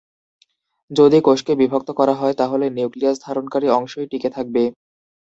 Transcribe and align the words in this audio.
যদি 0.91 1.17
কোষকে 1.21 1.53
বিভক্ত 1.55 1.89
করা 1.99 2.13
হয়, 2.13 2.35
তাহলে 2.37 2.65
নিউক্লিয়াস 2.69 3.17
ধারণকারী 3.25 3.67
অংশই 3.69 4.07
টিকে 4.11 4.29
থাকবে। 4.29 4.63